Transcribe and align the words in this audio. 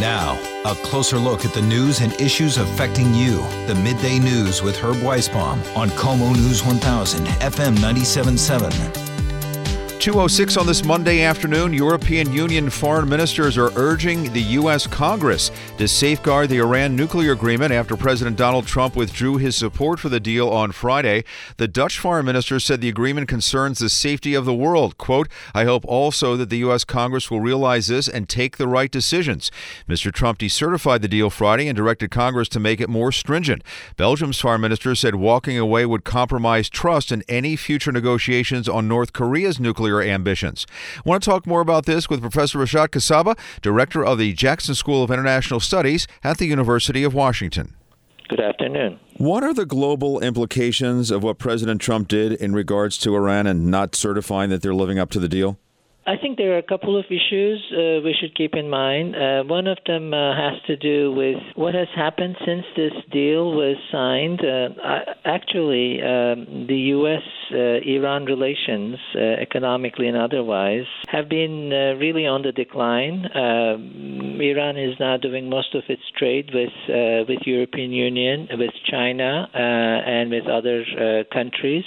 Now, 0.00 0.40
a 0.64 0.74
closer 0.74 1.18
look 1.18 1.44
at 1.44 1.54
the 1.54 1.62
news 1.62 2.00
and 2.00 2.12
issues 2.20 2.58
affecting 2.58 3.14
you. 3.14 3.36
The 3.66 3.76
Midday 3.76 4.18
News 4.18 4.60
with 4.60 4.76
Herb 4.76 4.96
Weisbaum 4.96 5.76
on 5.76 5.88
KOMO 5.90 6.34
News 6.34 6.64
1000, 6.64 7.26
FM 7.26 7.74
977. 7.74 9.13
206 10.04 10.58
on 10.58 10.66
this 10.66 10.84
Monday 10.84 11.22
afternoon, 11.22 11.72
European 11.72 12.30
Union 12.30 12.68
foreign 12.68 13.08
ministers 13.08 13.56
are 13.56 13.72
urging 13.74 14.30
the 14.34 14.42
U.S. 14.42 14.86
Congress 14.86 15.50
to 15.78 15.88
safeguard 15.88 16.50
the 16.50 16.58
Iran 16.58 16.94
nuclear 16.94 17.32
agreement 17.32 17.72
after 17.72 17.96
President 17.96 18.36
Donald 18.36 18.66
Trump 18.66 18.96
withdrew 18.96 19.38
his 19.38 19.56
support 19.56 19.98
for 19.98 20.10
the 20.10 20.20
deal 20.20 20.50
on 20.50 20.72
Friday. 20.72 21.24
The 21.56 21.66
Dutch 21.66 21.98
foreign 21.98 22.26
minister 22.26 22.60
said 22.60 22.82
the 22.82 22.90
agreement 22.90 23.28
concerns 23.28 23.78
the 23.78 23.88
safety 23.88 24.34
of 24.34 24.44
the 24.44 24.52
world. 24.52 24.98
Quote, 24.98 25.26
I 25.54 25.64
hope 25.64 25.86
also 25.86 26.36
that 26.36 26.50
the 26.50 26.58
U.S. 26.58 26.84
Congress 26.84 27.30
will 27.30 27.40
realize 27.40 27.86
this 27.86 28.06
and 28.06 28.28
take 28.28 28.58
the 28.58 28.68
right 28.68 28.90
decisions. 28.90 29.50
Mr. 29.88 30.12
Trump 30.12 30.38
decertified 30.38 31.00
the 31.00 31.08
deal 31.08 31.30
Friday 31.30 31.66
and 31.66 31.74
directed 31.78 32.10
Congress 32.10 32.50
to 32.50 32.60
make 32.60 32.78
it 32.78 32.90
more 32.90 33.10
stringent. 33.10 33.64
Belgium's 33.96 34.38
foreign 34.38 34.60
minister 34.60 34.94
said 34.94 35.14
walking 35.14 35.56
away 35.56 35.86
would 35.86 36.04
compromise 36.04 36.68
trust 36.68 37.10
in 37.10 37.22
any 37.26 37.56
future 37.56 37.90
negotiations 37.90 38.68
on 38.68 38.86
North 38.86 39.14
Korea's 39.14 39.58
nuclear 39.58 39.93
ambitions. 40.02 40.66
I 40.98 41.08
want 41.08 41.22
to 41.22 41.30
talk 41.30 41.46
more 41.46 41.60
about 41.60 41.86
this 41.86 42.08
with 42.08 42.20
Professor 42.20 42.58
Resat 42.58 42.88
Kasaba, 42.88 43.38
director 43.62 44.04
of 44.04 44.18
the 44.18 44.32
Jackson 44.32 44.74
School 44.74 45.02
of 45.02 45.10
International 45.10 45.60
Studies 45.60 46.06
at 46.22 46.38
the 46.38 46.46
University 46.46 47.04
of 47.04 47.14
Washington. 47.14 47.76
Good 48.28 48.40
afternoon. 48.40 48.98
What 49.16 49.44
are 49.44 49.52
the 49.52 49.66
global 49.66 50.20
implications 50.20 51.10
of 51.10 51.22
what 51.22 51.38
President 51.38 51.80
Trump 51.80 52.08
did 52.08 52.32
in 52.32 52.54
regards 52.54 52.96
to 52.98 53.14
Iran 53.14 53.46
and 53.46 53.66
not 53.66 53.94
certifying 53.94 54.50
that 54.50 54.62
they're 54.62 54.74
living 54.74 54.98
up 54.98 55.10
to 55.10 55.20
the 55.20 55.28
deal? 55.28 55.58
I 56.06 56.18
think 56.20 56.36
there 56.36 56.52
are 56.52 56.58
a 56.58 56.62
couple 56.62 56.98
of 56.98 57.06
issues 57.06 57.64
uh, 57.72 58.04
we 58.04 58.14
should 58.20 58.36
keep 58.36 58.54
in 58.54 58.68
mind. 58.68 59.16
Uh, 59.16 59.42
one 59.44 59.66
of 59.66 59.78
them 59.86 60.12
uh, 60.12 60.36
has 60.36 60.60
to 60.66 60.76
do 60.76 61.12
with 61.12 61.38
what 61.54 61.72
has 61.74 61.88
happened 61.96 62.36
since 62.44 62.66
this 62.76 62.92
deal 63.10 63.52
was 63.52 63.76
signed. 63.90 64.42
Uh, 64.44 65.14
actually, 65.24 66.02
um, 66.02 66.66
the 66.68 66.92
U.S. 66.92 67.22
Uh, 67.50 67.80
Iran 67.88 68.26
relations, 68.26 68.96
uh, 69.14 69.40
economically 69.40 70.06
and 70.06 70.16
otherwise, 70.16 70.84
have 71.08 71.30
been 71.30 71.70
really 71.98 72.26
on 72.26 72.42
the 72.42 72.52
decline. 72.52 73.24
Um, 73.34 74.38
Iran 74.42 74.76
is 74.76 74.96
now 75.00 75.16
doing 75.16 75.48
most 75.48 75.74
of 75.74 75.84
its 75.88 76.02
trade 76.18 76.50
with 76.52 76.72
with 77.28 77.40
European 77.46 77.92
Union, 77.92 78.48
with 78.58 78.74
China, 78.90 79.48
and 79.54 80.30
with 80.30 80.46
other 80.48 80.84
countries. 81.32 81.84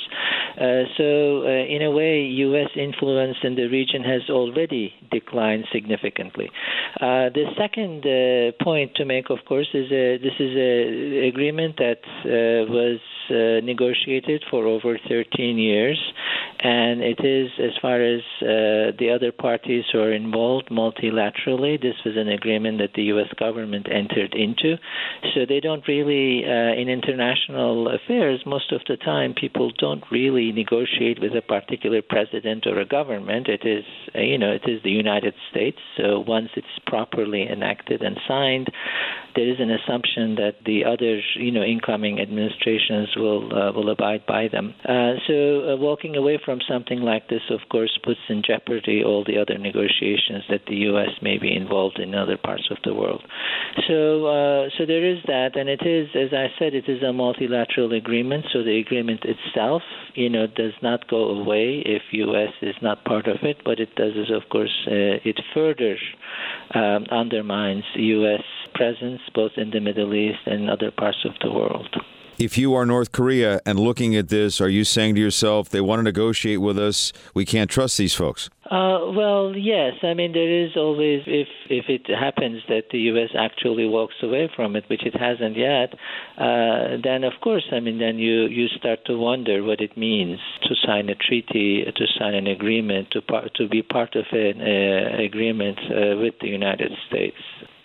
so, 0.97 1.45
in 1.45 1.83
a 1.83 1.91
way, 1.91 2.21
U.S. 2.49 2.69
influence 2.75 3.37
in 3.43 3.55
the 3.55 3.67
region 3.67 4.06
has 4.07 4.29
already 4.29 4.93
declined 5.11 5.65
significantly. 5.71 6.49
Uh, 6.95 7.29
the 7.29 7.45
second 7.57 8.05
uh, 8.05 8.63
point 8.63 8.95
to 8.95 9.05
make, 9.05 9.29
of 9.29 9.39
course, 9.47 9.67
is 9.73 9.91
a, 9.91 10.17
this 10.17 10.37
is 10.39 10.53
an 10.55 11.23
agreement 11.27 11.77
that 11.77 12.01
uh, 12.25 12.71
was 12.71 12.99
uh, 13.29 13.65
negotiated 13.65 14.43
for 14.49 14.65
over 14.65 14.97
13 15.07 15.57
years, 15.57 15.99
and 16.59 17.01
it 17.01 17.19
is, 17.23 17.51
as 17.59 17.77
far 17.81 18.01
as 18.01 18.21
uh, 18.41 18.97
the 18.97 19.11
other 19.13 19.31
parties 19.31 19.83
who 19.91 19.99
are 19.99 20.11
involved 20.11 20.69
multilaterally, 20.69 21.79
this 21.79 21.95
was 22.03 22.15
an 22.17 22.29
agreement 22.29 22.79
that 22.79 22.93
the 22.95 23.03
U.S. 23.13 23.27
government 23.39 23.87
entered 23.91 24.33
into. 24.33 24.75
So 25.35 25.45
they 25.47 25.59
don't 25.59 25.87
really, 25.87 26.43
uh, 26.45 26.73
in 26.73 26.89
international 26.89 27.89
affairs, 27.89 28.41
most 28.45 28.71
of 28.71 28.81
the 28.87 28.97
time, 28.97 29.35
people 29.39 29.71
don't 29.77 30.03
really 30.11 30.51
negotiate 30.51 31.21
with 31.21 31.33
a 31.35 31.41
particular 31.41 32.01
president 32.01 32.65
or 32.65 32.79
a 32.79 32.85
government. 32.85 33.47
It 33.47 33.61
is, 33.63 33.85
uh, 34.15 34.21
you 34.21 34.37
know, 34.37 34.51
it 34.51 34.67
is 34.67 34.81
the 34.83 34.91
United 34.91 35.35
States. 35.51 35.77
So 35.95 36.23
once 36.25 36.49
it's 36.55 36.67
properly 36.87 37.47
enacted 37.47 38.01
and 38.01 38.17
signed, 38.27 38.71
there 39.35 39.47
is 39.47 39.59
an 39.59 39.69
assumption 39.69 40.35
that 40.35 40.55
the 40.65 40.85
other, 40.85 41.21
you 41.35 41.51
know, 41.51 41.61
incoming 41.61 42.19
administrations 42.19 43.09
will 43.15 43.53
uh, 43.53 43.71
will 43.71 43.89
abide 43.91 44.25
by 44.25 44.47
them. 44.47 44.73
Uh, 44.83 45.13
so 45.27 45.33
uh, 45.33 45.77
walking 45.77 46.15
away 46.15 46.39
from 46.47 46.61
something 46.65 47.01
like 47.01 47.27
this, 47.27 47.41
of 47.49 47.59
course, 47.69 47.99
puts 48.05 48.21
in 48.29 48.41
jeopardy 48.41 49.03
all 49.03 49.25
the 49.25 49.37
other 49.37 49.57
negotiations 49.57 50.45
that 50.49 50.65
the 50.65 50.77
U.S. 50.91 51.09
may 51.21 51.37
be 51.37 51.53
involved 51.53 51.99
in 51.99 52.15
other 52.15 52.37
parts 52.37 52.69
of 52.71 52.77
the 52.85 52.93
world. 52.93 53.21
So 53.85 54.27
uh, 54.27 54.69
so 54.77 54.85
there 54.85 55.05
is 55.05 55.19
that, 55.27 55.57
and 55.57 55.67
it 55.67 55.81
is, 55.85 56.07
as 56.15 56.31
I 56.31 56.47
said, 56.57 56.73
it 56.73 56.87
is 56.87 57.03
a 57.03 57.11
multilateral 57.11 57.91
agreement. 57.91 58.45
So 58.53 58.63
the 58.63 58.79
agreement 58.79 59.25
itself, 59.25 59.81
you 60.15 60.29
know, 60.29 60.47
does 60.47 60.71
not 60.81 61.09
go 61.09 61.31
away 61.31 61.83
if 61.85 62.01
U.S. 62.11 62.53
is 62.61 62.75
not 62.81 63.03
part 63.03 63.27
of 63.27 63.43
it. 63.43 63.57
But 63.65 63.81
it 63.81 63.93
does 63.95 64.15
is, 64.15 64.31
of 64.31 64.47
course, 64.49 64.87
uh, 64.87 65.19
it 65.27 65.41
further 65.53 65.97
um, 66.73 67.07
undermines 67.11 67.83
U.S. 67.95 68.43
presence 68.73 69.19
both 69.35 69.51
in 69.57 69.71
the 69.71 69.81
Middle 69.81 70.13
East 70.13 70.39
and 70.45 70.69
other 70.69 70.91
parts 70.91 71.25
of 71.25 71.33
the 71.41 71.51
world. 71.51 71.93
If 72.39 72.55
you 72.55 72.75
are 72.75 72.85
North 72.85 73.11
Korea 73.11 73.61
and 73.65 73.79
looking 73.79 74.15
at 74.15 74.29
this, 74.29 74.61
are 74.61 74.69
you 74.69 74.83
saying 74.83 75.15
to 75.15 75.21
yourself, 75.21 75.69
they 75.69 75.81
want 75.81 75.99
to 75.99 76.03
negotiate 76.03 76.61
with 76.61 76.77
us, 76.77 77.11
we 77.33 77.45
can't 77.45 77.67
trust 77.67 77.97
these 77.97 78.13
folks? 78.13 78.51
Uh, 78.69 79.09
well, 79.15 79.55
yes. 79.55 79.93
I 80.03 80.13
mean, 80.13 80.33
there 80.33 80.65
is 80.65 80.71
always, 80.75 81.23
if 81.25 81.47
if 81.67 81.85
it 81.89 82.05
happens 82.07 82.61
that 82.67 82.89
the 82.91 82.99
U.S. 83.11 83.29
actually 83.35 83.87
walks 83.87 84.15
away 84.21 84.51
from 84.55 84.75
it, 84.75 84.83
which 84.87 85.03
it 85.03 85.15
hasn't 85.15 85.57
yet, 85.57 85.95
uh, 86.37 87.01
then 87.03 87.23
of 87.23 87.33
course, 87.41 87.65
I 87.71 87.79
mean, 87.79 87.97
then 87.97 88.19
you 88.19 88.45
you 88.45 88.67
start 88.67 88.99
to 89.05 89.17
wonder 89.17 89.63
what 89.63 89.81
it 89.81 89.97
means 89.97 90.39
to 90.63 90.75
sign 90.85 91.09
a 91.09 91.15
treaty, 91.15 91.85
to 91.85 92.05
sign 92.19 92.35
an 92.35 92.45
agreement, 92.45 93.09
to 93.11 93.21
to 93.55 93.67
be 93.67 93.81
part 93.81 94.15
of 94.15 94.25
an 94.31 94.61
uh, 94.61 95.23
agreement 95.23 95.79
uh, 95.89 96.17
with 96.21 96.35
the 96.41 96.49
United 96.49 96.91
States. 97.07 97.37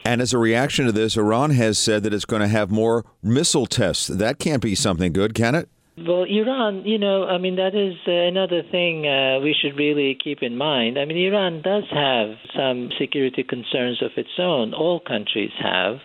And 0.04 0.20
as 0.20 0.32
a 0.32 0.38
reaction 0.38 0.86
to 0.86 0.92
this, 0.92 1.16
Iran 1.16 1.50
has 1.50 1.78
said 1.78 2.02
that 2.02 2.12
it's 2.12 2.24
going 2.24 2.42
to 2.42 2.48
have 2.48 2.70
more 2.70 3.04
missile 3.22 3.66
tests. 3.66 4.08
That 4.08 4.38
can't 4.38 4.62
be 4.62 4.74
something 4.74 5.12
good, 5.12 5.34
can 5.34 5.54
it? 5.54 5.68
Well, 5.96 6.24
Iran, 6.24 6.84
you 6.86 6.98
know, 6.98 7.24
I 7.26 7.36
mean, 7.36 7.56
that 7.56 7.74
is 7.74 7.94
uh, 8.08 8.10
another 8.10 8.62
thing 8.62 9.06
uh, 9.06 9.40
we 9.40 9.54
should 9.54 9.76
really 9.76 10.16
keep 10.22 10.42
in 10.42 10.56
mind. 10.56 10.98
I 10.98 11.04
mean, 11.04 11.18
Iran 11.18 11.60
does 11.60 11.84
have 11.90 12.36
some 12.56 12.88
security 12.98 13.44
concerns 13.44 14.02
of 14.02 14.10
its 14.16 14.30
own. 14.38 14.72
All 14.72 15.00
countries 15.00 15.52
have. 15.60 15.98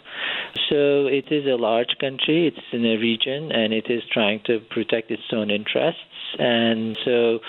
So 0.69 1.07
it 1.07 1.31
is 1.31 1.45
a 1.45 1.55
large 1.55 1.95
country, 2.01 2.47
it's 2.47 2.65
in 2.73 2.85
a 2.85 2.97
region, 2.97 3.51
and 3.53 3.71
it 3.71 3.85
is 3.89 4.03
trying 4.11 4.41
to 4.47 4.59
protect 4.69 5.09
its 5.09 5.23
own 5.31 5.49
interests. 5.49 6.01
And 6.37 6.97
so 7.05 7.39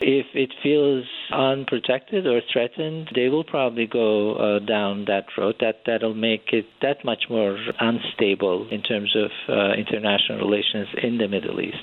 if 0.00 0.26
it 0.34 0.52
feels 0.62 1.04
unprotected 1.32 2.26
or 2.26 2.40
threatened, 2.52 3.10
they 3.14 3.28
will 3.28 3.44
probably 3.44 3.86
go 3.86 4.34
uh, 4.34 4.58
down 4.60 5.04
that 5.06 5.26
road. 5.36 5.56
That 5.60 5.82
that'll 5.86 6.14
make 6.14 6.52
it 6.52 6.66
that 6.82 7.04
much 7.04 7.24
more 7.28 7.56
unstable 7.80 8.68
in 8.70 8.82
terms 8.82 9.14
of 9.16 9.30
uh, 9.48 9.72
international 9.74 10.38
relations 10.38 10.88
in 11.02 11.18
the 11.18 11.28
Middle 11.28 11.60
East. 11.60 11.78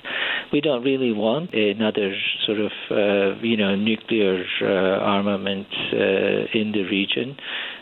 We 0.52 0.62
don't 0.62 0.84
really 0.84 1.12
want 1.12 1.54
another 1.54 2.16
sort 2.46 2.60
of 2.60 2.72
uh, 2.92 3.42
you 3.42 3.58
know 3.58 3.76
nuclear 3.76 4.44
uh, 4.62 4.66
armament 5.04 5.68
uh, 5.94 6.48
in 6.54 6.72
the 6.74 6.84
region. 6.90 7.38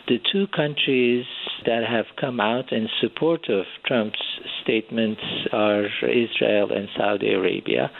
The 0.06 0.18
two 0.30 0.46
countries 0.48 1.24
that 1.64 1.82
have 1.88 2.04
come 2.20 2.38
out 2.38 2.72
in 2.72 2.88
support 3.00 3.48
of 3.48 3.64
Trump's 3.86 4.20
statements 4.62 5.22
are 5.50 5.86
Israel 6.02 6.72
and 6.72 6.88
Saudi 6.94 7.32
Arabia. 7.32 7.90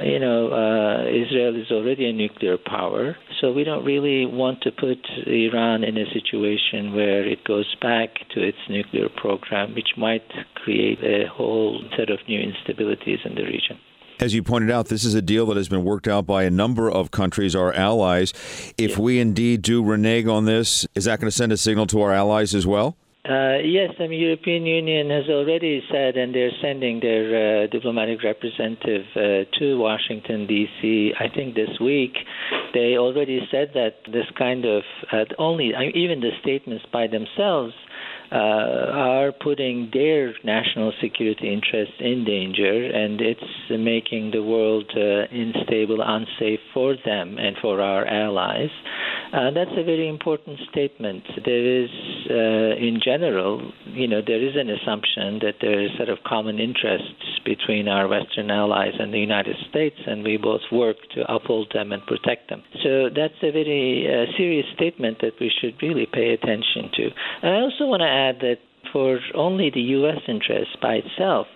You 0.00 0.20
know, 0.20 0.52
uh, 0.52 1.08
Israel 1.08 1.60
is 1.60 1.72
already 1.72 2.08
a 2.08 2.12
nuclear 2.12 2.56
power, 2.56 3.16
so 3.40 3.52
we 3.52 3.64
don't 3.64 3.84
really 3.84 4.26
want 4.26 4.60
to 4.62 4.70
put 4.70 4.98
Iran 5.26 5.82
in 5.82 5.96
a 5.98 6.06
situation 6.12 6.94
where 6.94 7.26
it 7.26 7.42
goes 7.44 7.74
back 7.82 8.10
to 8.34 8.40
its 8.46 8.58
nuclear 8.68 9.08
program, 9.08 9.74
which 9.74 9.96
might 9.96 10.30
create 10.54 11.02
a 11.02 11.28
whole 11.28 11.82
set 11.96 12.10
of 12.10 12.20
new 12.28 12.40
instabilities 12.40 13.26
in 13.26 13.34
the 13.34 13.42
region. 13.42 13.76
As 14.20 14.34
you 14.34 14.42
pointed 14.42 14.70
out, 14.70 14.88
this 14.88 15.02
is 15.02 15.14
a 15.14 15.22
deal 15.22 15.46
that 15.46 15.56
has 15.56 15.70
been 15.70 15.82
worked 15.82 16.06
out 16.06 16.26
by 16.26 16.42
a 16.42 16.50
number 16.50 16.90
of 16.90 17.10
countries, 17.10 17.56
our 17.56 17.72
allies. 17.72 18.34
If 18.76 18.98
we 18.98 19.18
indeed 19.18 19.62
do 19.62 19.82
renege 19.82 20.26
on 20.26 20.44
this, 20.44 20.86
is 20.94 21.06
that 21.06 21.20
going 21.20 21.30
to 21.30 21.34
send 21.34 21.52
a 21.52 21.56
signal 21.56 21.86
to 21.86 22.02
our 22.02 22.12
allies 22.12 22.54
as 22.54 22.66
well? 22.66 22.96
Uh, 23.24 23.56
yes, 23.64 23.94
the 23.98 24.08
European 24.08 24.66
Union 24.66 25.08
has 25.08 25.24
already 25.30 25.82
said, 25.90 26.18
and 26.18 26.34
they're 26.34 26.50
sending 26.60 27.00
their 27.00 27.64
uh, 27.64 27.66
diplomatic 27.68 28.22
representative 28.22 29.06
uh, 29.16 29.48
to 29.58 29.78
Washington 29.78 30.46
D.C. 30.46 31.14
I 31.18 31.28
think 31.34 31.54
this 31.54 31.80
week. 31.80 32.12
They 32.74 32.96
already 32.98 33.40
said 33.50 33.70
that 33.72 33.96
this 34.12 34.26
kind 34.36 34.66
of 34.66 34.82
uh, 35.12 35.24
only 35.38 35.72
even 35.94 36.20
the 36.20 36.30
statements 36.42 36.84
by 36.92 37.06
themselves 37.06 37.72
uh, 38.32 38.36
are 38.36 39.32
putting 39.32 39.90
their 39.92 40.34
national 40.44 40.92
security 41.00 41.52
interests 41.52 41.94
in 41.98 42.24
danger, 42.24 42.86
and 42.86 43.20
it's 43.20 43.40
making 43.70 44.30
the 44.30 44.42
world 44.42 44.90
uh, 44.96 45.26
unstable, 45.32 46.00
unsafe 46.00 46.60
for 46.72 46.94
them 47.04 47.38
and 47.38 47.56
for 47.60 47.80
our 47.80 48.06
allies. 48.06 48.70
Uh, 49.32 49.50
that's 49.54 49.70
a 49.78 49.84
very 49.84 50.08
important 50.08 50.58
statement. 50.70 51.22
There 51.44 51.84
is, 51.84 51.90
uh, 52.28 52.74
in 52.82 52.98
general, 53.02 53.72
you 53.86 54.08
know, 54.08 54.20
there 54.26 54.42
is 54.42 54.56
an 54.56 54.68
assumption 54.68 55.38
that 55.42 55.56
there 55.60 55.80
is 55.80 55.90
sort 55.96 56.08
of 56.08 56.18
common 56.26 56.58
interests 56.58 57.38
between 57.44 57.86
our 57.86 58.08
Western 58.08 58.50
allies 58.50 58.94
and 58.98 59.14
the 59.14 59.20
United 59.20 59.54
States, 59.68 59.96
and 60.04 60.24
we 60.24 60.36
both 60.36 60.62
work 60.72 60.96
to 61.14 61.32
uphold 61.32 61.70
them 61.72 61.92
and 61.92 62.04
protect 62.06 62.50
them. 62.50 62.62
So 62.82 63.08
that's 63.08 63.38
a 63.42 63.52
very 63.52 64.08
uh, 64.10 64.36
serious 64.36 64.66
statement 64.74 65.18
that 65.20 65.38
we 65.40 65.50
should 65.60 65.80
really 65.80 66.06
pay 66.12 66.32
attention 66.34 66.90
to. 66.94 67.10
And 67.42 67.54
I 67.54 67.60
also 67.60 67.86
want 67.86 68.00
to 68.00 68.10
add 68.10 68.40
that 68.40 68.58
for 68.92 69.20
only 69.36 69.70
the 69.70 69.94
U.S. 70.02 70.18
interest 70.26 70.76
by 70.82 70.94
itself, 71.06 71.46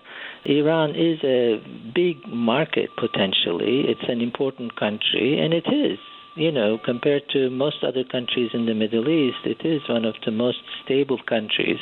Iran 0.46 0.90
is 0.90 1.18
a 1.24 1.58
big 1.92 2.16
market 2.28 2.90
potentially. 2.96 3.82
It's 3.88 4.08
an 4.08 4.20
important 4.20 4.76
country, 4.76 5.40
and 5.40 5.52
it 5.52 5.66
is 5.66 5.98
you 6.36 6.50
know, 6.50 6.78
compared 6.84 7.28
to 7.30 7.50
most 7.50 7.84
other 7.84 8.04
countries 8.04 8.50
in 8.52 8.66
the 8.66 8.74
Middle 8.74 9.08
East, 9.08 9.38
it 9.44 9.64
is 9.64 9.82
one 9.88 10.04
of 10.04 10.14
the 10.24 10.32
most 10.32 10.58
stable 10.84 11.18
countries. 11.28 11.78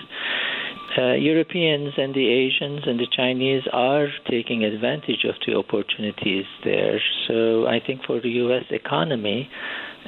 Uh, 0.97 1.13
Europeans 1.13 1.95
and 1.97 2.15
the 2.15 2.29
Asians 2.29 2.83
and 2.87 3.01
the 3.01 3.07
Chinese 3.11 3.63
are 3.73 4.09
taking 4.29 4.63
advantage 4.63 5.25
of 5.25 5.35
the 5.47 5.55
opportunities 5.55 6.45
there. 6.65 7.01
So 7.27 7.67
I 7.67 7.81
think 7.81 8.05
for 8.05 8.21
the 8.21 8.29
U.S. 8.29 8.65
economy, 8.71 9.49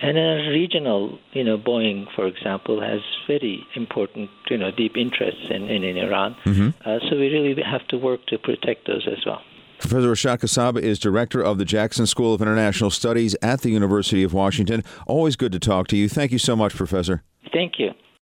and 0.03 0.19
a 0.19 0.51
regional, 0.51 1.19
you 1.33 1.45
know, 1.45 1.57
Boeing, 1.57 2.07
for 2.15 2.27
example, 2.27 2.81
has 2.81 3.01
very 3.27 3.65
important, 3.75 4.29
you 4.51 4.59
know, 4.59 4.71
deep 4.71 4.97
interests 4.97 5.47
in, 5.51 5.69
in, 5.69 5.85
in 5.85 5.97
Iran. 5.97 6.37
Mm-hmm. 6.45 6.69
Uh, 6.85 6.99
so 7.09 7.17
we 7.17 7.29
really 7.29 7.63
have 7.63 7.87
to 7.89 7.97
work 7.97 8.27
to 8.27 8.39
protect 8.39 8.87
those 8.87 9.07
as 9.07 9.25
well. 9.25 9.43
Professor 9.79 10.13
Resat 10.13 10.39
Kasaba 10.39 10.81
is 10.81 10.99
director 10.99 11.43
of 11.43 11.59
the 11.59 11.65
Jackson 11.65 12.07
School 12.07 12.35
of 12.35 12.41
International 12.41 12.91
Studies 12.91 13.37
at 13.43 13.61
the 13.61 13.71
University 13.71 14.23
of 14.23 14.33
Washington. 14.33 14.83
Always 15.07 15.37
good 15.37 15.53
to 15.53 15.59
talk 15.59 15.89
to 15.89 15.97
you. 15.97 16.09
Thank 16.09 16.33
you 16.33 16.39
so 16.39 16.57
much, 16.57 16.75
Professor. 16.75 17.23
Thank 17.53 17.75
you. 17.79 17.91